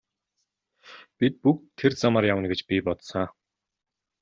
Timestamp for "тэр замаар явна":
1.83-2.45